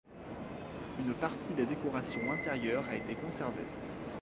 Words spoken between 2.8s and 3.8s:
a été conservée.